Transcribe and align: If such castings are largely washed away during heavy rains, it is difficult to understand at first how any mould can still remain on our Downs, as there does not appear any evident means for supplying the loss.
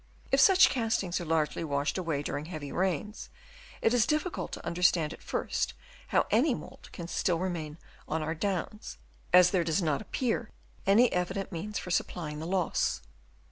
If 0.31 0.39
such 0.39 0.71
castings 0.71 1.21
are 1.21 1.25
largely 1.25 1.63
washed 1.63 1.95
away 1.95 2.23
during 2.23 2.45
heavy 2.45 2.71
rains, 2.71 3.29
it 3.83 3.93
is 3.93 4.07
difficult 4.07 4.51
to 4.53 4.65
understand 4.65 5.13
at 5.13 5.21
first 5.21 5.75
how 6.07 6.25
any 6.31 6.55
mould 6.55 6.89
can 6.91 7.07
still 7.07 7.37
remain 7.37 7.77
on 8.07 8.23
our 8.23 8.33
Downs, 8.33 8.97
as 9.31 9.51
there 9.51 9.63
does 9.63 9.79
not 9.79 10.01
appear 10.01 10.49
any 10.87 11.13
evident 11.13 11.51
means 11.51 11.77
for 11.77 11.91
supplying 11.91 12.39
the 12.39 12.47
loss. 12.47 13.01